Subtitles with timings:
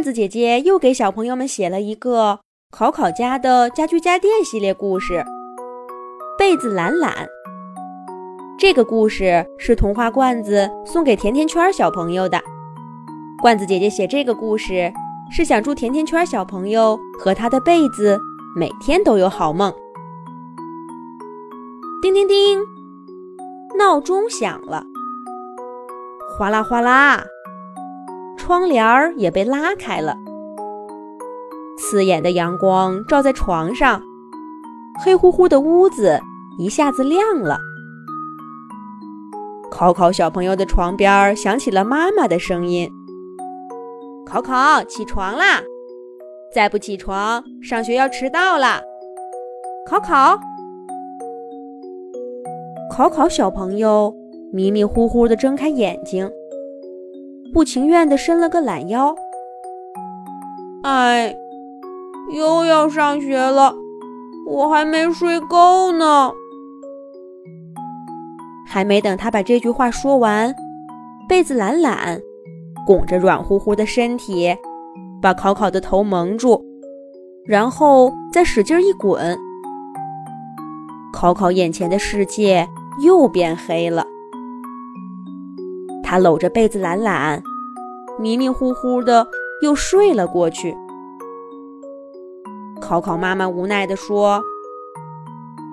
[0.00, 5.12] 罐子姐姐又给小朋友们写了一个考考家的家居家电系列故事
[6.38, 7.12] 《被子懒懒》。
[8.58, 12.40] 这个故事是童话罐子送给甜甜圈小朋友的。
[13.42, 14.90] 罐子姐姐写这个故事
[15.30, 18.18] 是想祝甜甜圈小朋友和他的被子
[18.56, 19.70] 每天都有好梦。
[22.00, 22.62] 叮叮叮，
[23.78, 24.82] 闹钟响了，
[26.38, 27.22] 哗啦哗啦。
[28.40, 30.16] 窗帘儿也被拉开了，
[31.78, 34.02] 刺眼的阳光照在床上，
[35.04, 36.18] 黑乎乎的屋子
[36.58, 37.58] 一下子亮了。
[39.70, 42.90] 考考小朋友的床边响起了妈妈的声音
[44.26, 45.60] ：“考考，起床啦！
[46.52, 48.80] 再不起床，上学要迟到了。”
[49.86, 50.40] 考考，
[52.90, 54.14] 考考小朋友
[54.50, 56.28] 迷迷糊糊地睁开眼睛。
[57.52, 59.14] 不情愿地伸了个懒腰。
[60.82, 61.34] 哎，
[62.32, 63.74] 又要上学了，
[64.46, 66.32] 我还没睡够呢。
[68.66, 70.54] 还没等他把这句话说完，
[71.28, 72.20] 被子懒懒
[72.86, 74.56] 拱着软乎乎的身体，
[75.20, 76.64] 把考考的头蒙住，
[77.44, 79.36] 然后再使劲一滚，
[81.12, 82.68] 考考眼前的世界
[83.02, 84.06] 又变黑了。
[86.10, 87.40] 他搂着被子懒懒，
[88.18, 89.28] 迷迷糊糊的
[89.62, 90.76] 又睡了过去。
[92.80, 94.42] 考考妈妈无奈地说：“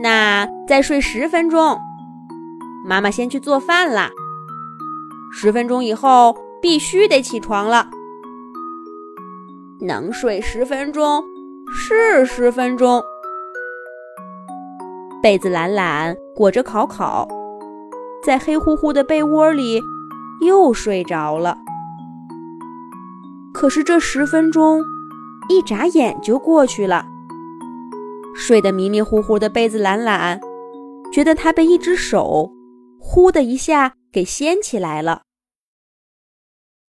[0.00, 1.78] 那再睡十分钟，
[2.88, 4.10] 妈妈先去做饭啦。
[5.34, 7.90] 十分钟以后必须得起床了。
[9.82, 11.22] 能睡十分钟
[11.70, 13.02] 是十分钟。”
[15.22, 17.28] 被子懒懒裹着考考，
[18.24, 19.78] 在黑乎乎的被窝里。
[20.44, 21.58] 又睡着了，
[23.54, 24.82] 可是这十分钟
[25.48, 27.06] 一眨眼就过去了。
[28.34, 30.40] 睡得迷迷糊糊的被子懒懒，
[31.12, 32.50] 觉得他被一只手
[32.98, 35.22] 呼的一下给掀起来了。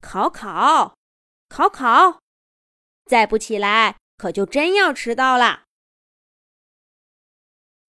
[0.02, 0.96] 考考，
[1.50, 2.20] 考考，
[3.06, 5.64] 再不起来可就真要迟到了。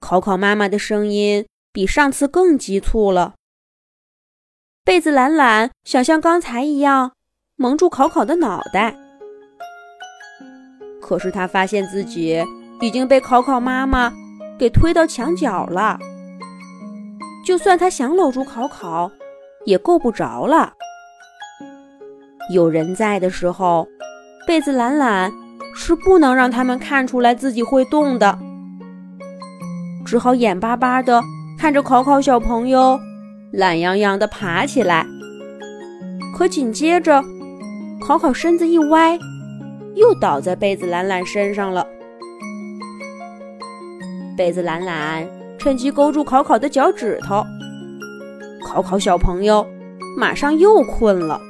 [0.00, 3.34] 考考妈妈的声音比上次更急促了。
[4.84, 7.12] 被子懒懒想像刚才一样
[7.56, 8.94] 蒙住考考的脑袋，
[11.00, 12.44] 可是他发现自己
[12.82, 14.12] 已经被考考妈妈
[14.58, 15.98] 给推到墙角了。
[17.46, 19.10] 就算他想搂住考考，
[19.64, 20.74] 也够不着了。
[22.52, 23.88] 有人在的时候，
[24.46, 25.32] 被子懒懒
[25.74, 28.38] 是不能让他们看出来自己会动的，
[30.04, 31.22] 只好眼巴巴的
[31.58, 33.00] 看着考考小朋友。
[33.56, 35.06] 懒洋洋地爬起来，
[36.36, 37.22] 可紧接着，
[38.04, 39.16] 考考身子一歪，
[39.94, 41.86] 又倒在被子懒懒身上了。
[44.36, 45.24] 被子懒懒
[45.56, 47.44] 趁机勾住考考的脚趾头，
[48.66, 49.64] 考考小朋友
[50.18, 51.40] 马上又困了。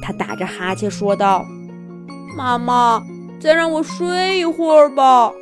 [0.00, 1.44] 他打着哈欠说道
[2.38, 3.02] ：“妈妈，
[3.40, 5.32] 再让我睡一会儿吧。”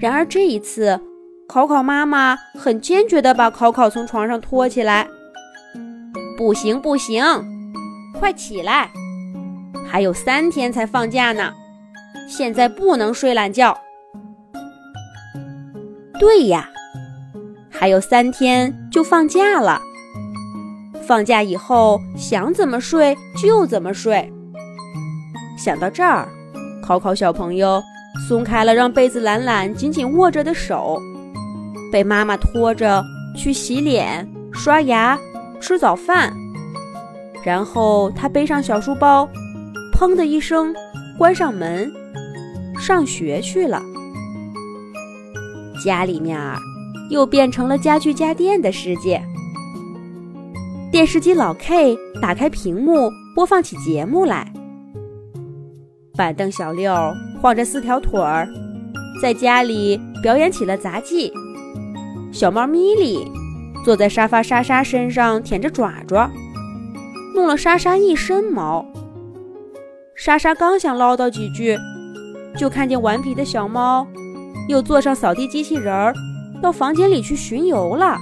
[0.00, 0.98] 然而这一次。
[1.48, 5.08] 考考妈妈很坚决地把考考从床上拖起来。
[6.36, 7.24] 不行不行，
[8.12, 8.90] 快起来！
[9.88, 11.54] 还有三天才放假呢，
[12.28, 13.76] 现在不能睡懒觉。
[16.20, 16.68] 对呀，
[17.70, 19.80] 还有三天就放假了。
[21.06, 24.30] 放假以后想怎么睡就怎么睡。
[25.56, 26.28] 想到这儿，
[26.82, 27.82] 考考小朋友
[28.28, 31.00] 松开了让被子懒懒紧紧握着的手。
[31.90, 33.04] 被妈妈拖着
[33.36, 35.18] 去洗脸、刷牙、
[35.60, 36.32] 吃早饭，
[37.44, 39.28] 然后他背上小书包，
[39.94, 40.74] 砰的一声
[41.16, 41.92] 关上门，
[42.78, 43.82] 上学去了。
[45.84, 46.38] 家里面
[47.10, 49.22] 又变成了家具家电的世界。
[50.90, 54.52] 电视机老 K 打开屏幕，播放起节目来。
[56.16, 56.92] 板凳小六
[57.40, 58.48] 晃着四条腿儿，
[59.22, 61.32] 在家里表演起了杂技。
[62.38, 63.28] 小猫咪咪
[63.84, 66.30] 坐在沙发莎莎身上舔着爪爪，
[67.34, 68.86] 弄了莎莎一身毛。
[70.14, 71.76] 莎莎刚想唠叨几句，
[72.56, 74.06] 就看见顽皮的小猫
[74.68, 76.14] 又坐上扫地机器人儿，
[76.62, 78.16] 到房间里去巡游了。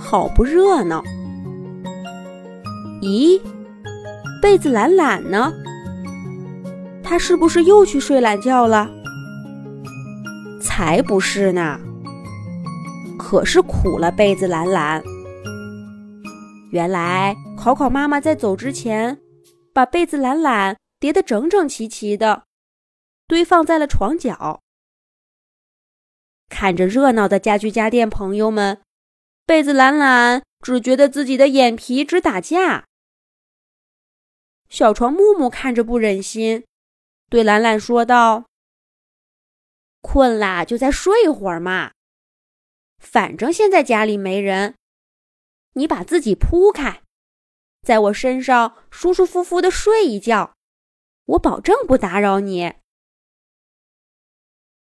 [0.00, 1.04] 好不热闹！
[3.02, 3.38] 咦，
[4.40, 5.52] 被子懒懒呢？
[7.02, 8.88] 他是不是又去睡懒觉了？
[10.62, 11.78] 才不是呢！
[13.30, 15.04] 可是苦了被子懒懒。
[16.72, 19.20] 原来考考妈妈在走之前，
[19.74, 22.44] 把被子懒懒叠得整整齐齐的，
[23.26, 24.62] 堆放在了床角。
[26.48, 28.80] 看着热闹的家具家电朋友们，
[29.44, 32.86] 被子懒懒只觉得自己的眼皮直打架。
[34.70, 36.64] 小床木木看着不忍心，
[37.28, 38.46] 对懒懒说道
[40.00, 41.90] ：“困啦，就再睡一会儿嘛。
[42.98, 44.74] 反正现在家里没人，
[45.74, 47.02] 你把自己铺开，
[47.82, 50.54] 在我身上舒舒服服的睡一觉，
[51.24, 52.74] 我保证不打扰你。”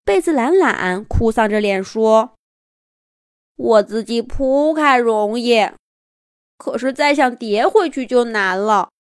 [0.05, 2.35] 被子懒懒哭丧着脸说
[3.55, 5.71] ：“我自己铺开容易，
[6.57, 8.91] 可是再想叠回去就难了。”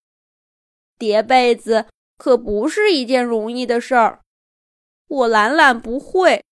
[0.99, 1.87] 叠被子
[2.19, 4.20] 可不是一件容易的事儿，
[5.08, 6.44] 我懒懒不会。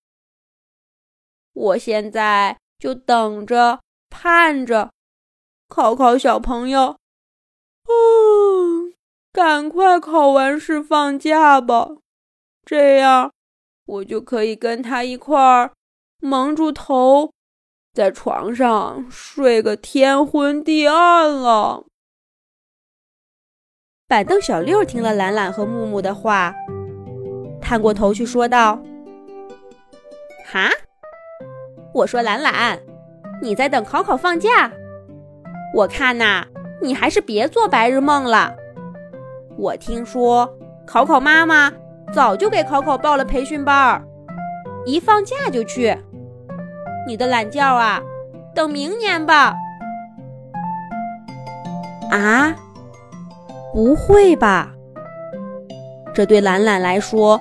[1.59, 4.91] 我现在就等着盼着，
[5.67, 6.95] 考考小朋友，
[7.83, 8.93] 嗯，
[9.33, 11.89] 赶快考完试放假吧，
[12.65, 13.33] 这样
[13.85, 15.73] 我就可以跟他一块儿
[16.21, 17.33] 蒙住头，
[17.93, 21.85] 在床上睡个天昏地暗了。
[24.07, 26.55] 板凳小六听了懒懒和木木的话，
[27.61, 28.81] 探过头去说道
[30.49, 30.69] ：“哈，
[31.99, 32.79] 我说懒懒，
[33.41, 34.71] 你在等考考放假？
[35.75, 36.45] 我看呐，
[36.81, 38.55] 你还是别做白日梦了。
[39.57, 40.49] 我听说
[40.85, 41.73] 考考妈妈
[42.13, 44.01] 早就给考考报了培训班儿，
[44.85, 45.97] 一放假就去。
[47.05, 48.01] 你的懒觉啊，
[48.55, 49.53] 等明年吧。”
[52.11, 52.55] 啊？
[53.73, 54.71] 不会吧！
[56.13, 57.39] 这对懒懒来说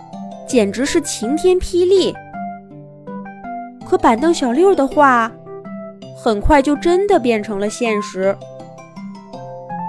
[0.48, 2.12] 简直是晴天霹雳。
[3.88, 5.32] 可板凳小六的话
[6.22, 8.36] 很快就真的变成了现实。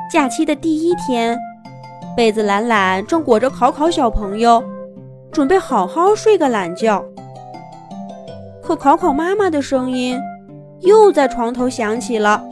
[0.09, 1.37] 假期的第一天，
[2.15, 4.63] 被子懒懒正裹着考考小朋友，
[5.31, 7.03] 准备好好睡个懒觉。
[8.63, 10.17] 可考考妈妈的声音
[10.79, 12.47] 又在床头响起了：“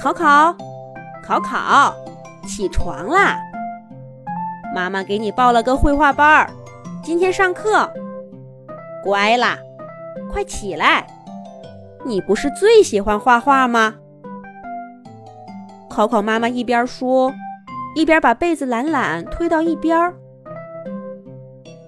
[0.00, 0.56] 考考。”
[1.26, 1.92] 考考，
[2.46, 3.36] 起床啦！
[4.74, 6.50] 妈妈给你报了个绘画班儿，
[7.02, 7.92] 今天上课，
[9.02, 9.58] 乖啦，
[10.30, 11.06] 快起来！
[12.04, 13.96] 你不是最喜欢画画吗？
[15.88, 17.32] 考考妈妈一边说，
[17.96, 20.14] 一边把被子懒懒推到一边儿。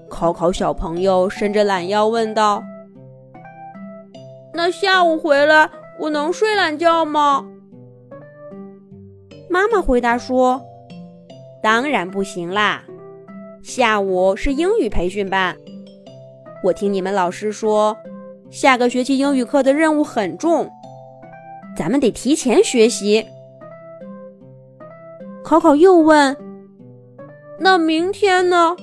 [0.08, 2.62] 考考小朋友伸着懒腰问道
[4.52, 5.70] ：“那下午回来，
[6.00, 7.46] 我能睡懒觉吗？”
[9.48, 10.60] 妈妈回答说
[11.62, 12.82] ：“当然不行啦，
[13.62, 15.56] 下午是英语培训班。
[16.62, 17.96] 我听你们老师说，
[18.50, 20.70] 下个学期英语课的任务很重，
[21.76, 23.26] 咱们得提前学习。”
[25.42, 26.36] 考考又问
[27.58, 28.76] ：“那明天呢？”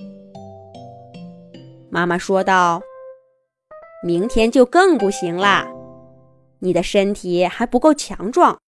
[1.89, 2.81] 妈妈说道
[4.03, 5.67] ：“明天就更不行啦，
[6.59, 8.59] 你的身体还不够强壮。”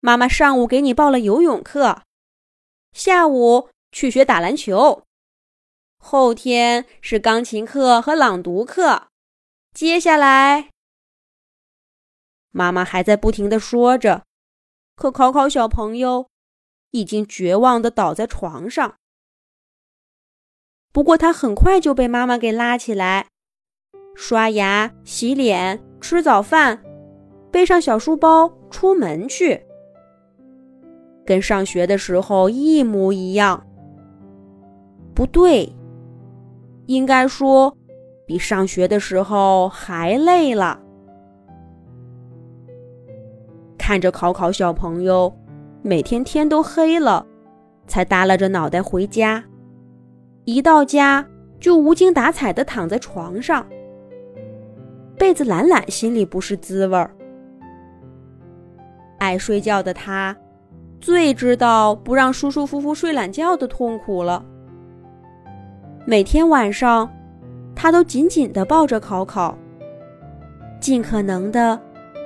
[0.00, 2.02] 妈妈上午给你报了游泳课，
[2.92, 5.02] 下午去学打篮球，
[6.04, 9.06] 后天是钢琴课和朗读课，
[9.72, 10.70] 接下来，
[12.50, 14.24] 妈妈还在不停的说着，
[14.96, 16.28] 可考考小朋友
[16.90, 18.96] 已经绝望的倒在床上。
[20.92, 23.28] 不过他很快就被妈妈给拉起来，
[24.16, 26.82] 刷牙、洗脸、吃早饭，
[27.52, 29.64] 背上小书包出门去。
[31.24, 33.64] 跟上学的时候一模一样，
[35.14, 35.72] 不对，
[36.92, 37.74] 应该说
[38.26, 40.78] 比上学的时候还累了。
[43.78, 45.34] 看着考考小朋友
[45.80, 47.26] 每天天都黑了，
[47.86, 49.42] 才耷拉着脑袋回家，
[50.44, 51.26] 一到家
[51.58, 53.66] 就无精打采的躺在床上，
[55.16, 57.10] 被子懒懒心里不是滋味儿。
[59.18, 60.36] 爱睡觉的他。
[61.00, 64.44] 最知道不让舒舒服服睡懒觉的痛苦了。
[66.04, 67.08] 每天晚上，
[67.76, 69.56] 他都紧紧地抱着考考，
[70.80, 71.80] 尽可能的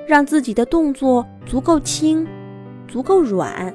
[0.07, 2.27] 让自己的动作足够轻、
[2.87, 3.71] 足够软，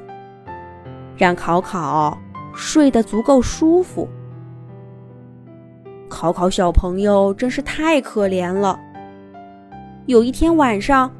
[1.16, 2.18] 让考考
[2.52, 4.08] 睡得足够舒服。
[6.08, 8.78] 考考小朋友真是太可怜了。
[10.06, 11.10] 有一天晚上，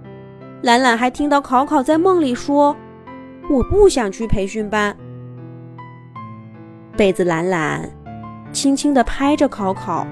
[0.63, 2.77] 懒懒还听到考考在梦里说。
[3.51, 4.97] 我不想去培训班。
[6.97, 7.91] 被子懒懒
[8.53, 10.07] 轻轻地拍着考考，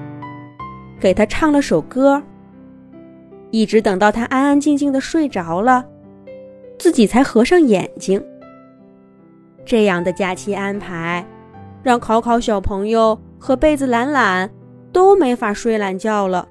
[0.99, 2.21] 给他唱了首歌。
[3.51, 5.85] 一直等到他安安静静的睡着了，
[6.79, 8.23] 自己才合上眼睛。
[9.65, 11.25] 这样的假期安排，
[11.83, 14.49] 让考考小朋友和被子懒懒
[14.91, 16.47] 都没法睡懒觉了。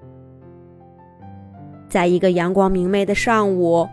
[1.89, 3.89] 在一个阳光明媚的上午，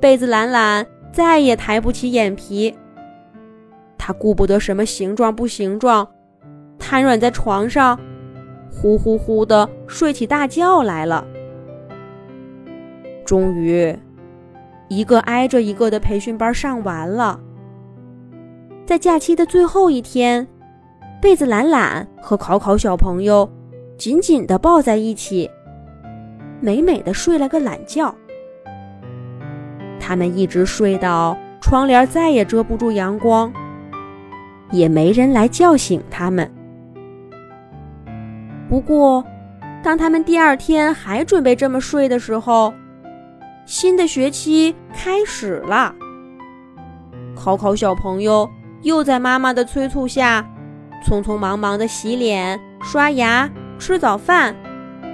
[0.00, 2.74] 被子懒懒再也抬不起眼皮。
[3.98, 6.08] 他顾不得什么形状不形状，
[6.90, 7.96] 瘫软在床上，
[8.68, 11.24] 呼呼呼的睡起大觉来了。
[13.24, 13.96] 终于，
[14.88, 17.38] 一个挨着一个的培训班上完了。
[18.84, 20.44] 在假期的最后一天，
[21.22, 23.48] 被子懒懒和考考小朋友
[23.96, 25.48] 紧紧地抱在一起，
[26.60, 28.12] 美美的睡了个懒觉。
[30.00, 33.52] 他们一直睡到窗帘再也遮不住阳光，
[34.72, 36.52] 也没人来叫醒他们。
[38.70, 39.22] 不过，
[39.82, 42.72] 当他们第二天还准备这么睡的时候，
[43.66, 45.94] 新的学期开始了。
[47.34, 48.48] 考考小朋友。
[48.82, 50.42] 又在妈妈的催促下，
[51.04, 53.46] 匆匆忙忙地洗脸、刷牙、
[53.78, 54.56] 吃早饭，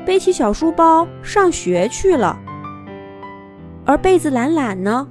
[0.04, 2.38] 背起小书包上学去了。
[3.84, 5.08] 而被子懒懒呢，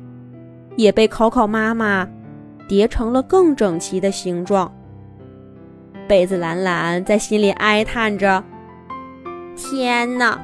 [0.77, 2.07] 也被考考妈妈
[2.65, 4.73] 叠成了更整齐的形状。
[6.07, 8.43] 被子懒懒在心里哀叹着
[9.55, 10.39] ：“天哪，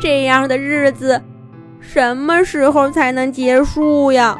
[0.00, 1.22] 这样的日子
[1.80, 4.36] 什么时候才能结束呀？”